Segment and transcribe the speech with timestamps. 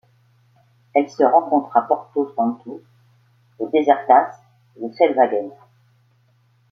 [0.95, 2.81] Elle se rencontre à Porto Santo,
[3.59, 4.41] aux Desertas
[4.75, 5.51] et aux Selvagens.